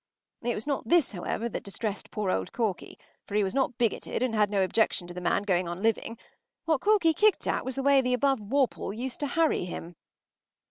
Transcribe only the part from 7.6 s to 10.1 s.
was the way the above Worple used to harry him.